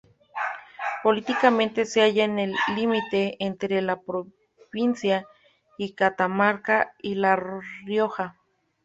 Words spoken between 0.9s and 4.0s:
Políticamente se halla en el límite entre las